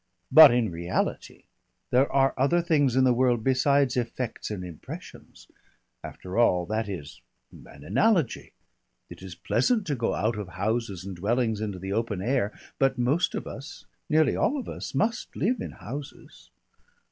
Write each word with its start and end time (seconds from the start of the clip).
But 0.31 0.49
in 0.51 0.71
reality 0.71 1.43
There 1.91 2.11
are 2.11 2.33
other 2.35 2.59
things 2.59 2.95
in 2.95 3.03
the 3.03 3.13
world 3.13 3.43
beside 3.43 3.95
effects 3.95 4.49
and 4.49 4.63
impressions. 4.65 5.47
After 6.03 6.39
all, 6.39 6.65
that 6.65 6.89
is 6.89 7.21
an 7.51 7.83
analogy. 7.83 8.53
It 9.11 9.21
is 9.21 9.35
pleasant 9.35 9.85
to 9.85 9.95
go 9.95 10.15
out 10.15 10.37
of 10.39 10.47
houses 10.47 11.05
and 11.05 11.15
dwellings 11.15 11.61
into 11.61 11.77
the 11.77 11.93
open 11.93 12.19
air, 12.19 12.51
but 12.79 12.97
most 12.97 13.35
of 13.35 13.45
us, 13.45 13.85
nearly 14.09 14.35
all 14.35 14.57
of 14.57 14.67
us 14.67 14.95
must 14.95 15.35
live 15.35 15.61
in 15.61 15.69
houses." 15.69 16.49